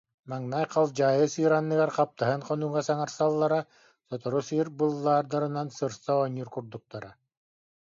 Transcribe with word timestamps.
Маҥнай 0.29 0.65
халдьаайы 0.73 1.25
сыыр 1.33 1.53
анныгар 1.59 1.91
хаптаһын 1.97 2.41
хонууга 2.47 2.81
саҥарсаллара, 2.87 3.61
сотору 4.07 4.41
сыыр 4.47 4.67
быллаардарынан 4.77 5.67
сырса 5.77 6.11
оонньуур 6.19 6.49
курдуктара 6.53 7.11